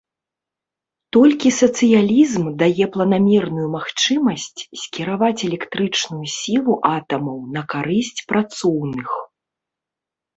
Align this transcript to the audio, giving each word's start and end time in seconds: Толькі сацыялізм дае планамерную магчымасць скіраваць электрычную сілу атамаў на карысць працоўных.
Толькі 1.15 1.49
сацыялізм 1.61 2.45
дае 2.61 2.85
планамерную 2.95 3.65
магчымасць 3.75 4.47
скіраваць 4.83 5.45
электрычную 5.49 6.25
сілу 6.39 6.79
атамаў 6.95 7.37
на 7.59 7.63
карысць 7.75 8.19
працоўных. 8.33 9.09